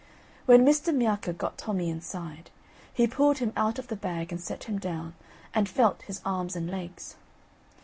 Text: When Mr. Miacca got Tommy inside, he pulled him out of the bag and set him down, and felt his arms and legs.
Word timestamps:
When 0.47 0.65
Mr. 0.65 0.91
Miacca 0.97 1.31
got 1.31 1.59
Tommy 1.59 1.87
inside, 1.87 2.49
he 2.91 3.05
pulled 3.05 3.37
him 3.37 3.53
out 3.55 3.77
of 3.77 3.87
the 3.87 3.95
bag 3.95 4.31
and 4.31 4.41
set 4.41 4.63
him 4.63 4.79
down, 4.79 5.13
and 5.53 5.69
felt 5.69 6.01
his 6.01 6.21
arms 6.25 6.55
and 6.55 6.67
legs. 6.67 7.17